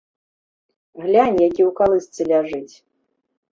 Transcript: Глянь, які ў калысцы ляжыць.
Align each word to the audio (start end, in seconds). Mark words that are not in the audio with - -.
Глянь, 1.01 1.37
які 1.49 1.63
ў 1.67 1.69
калысцы 1.83 2.21
ляжыць. 2.35 2.75